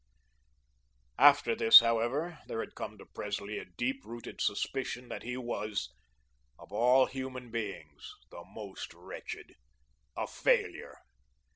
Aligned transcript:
After 1.19 1.53
this, 1.55 1.81
however, 1.81 2.39
there 2.47 2.61
had 2.61 2.73
come 2.73 2.97
to 2.97 3.05
Presley 3.05 3.59
a 3.59 3.65
deep 3.65 4.03
rooted 4.03 4.41
suspicion 4.41 5.09
that 5.09 5.21
he 5.21 5.37
was 5.37 5.93
of 6.57 6.71
all 6.73 7.05
human 7.05 7.51
beings, 7.51 8.11
the 8.31 8.43
most 8.51 8.95
wretched 8.95 9.53
a 10.17 10.25
failure. 10.25 10.95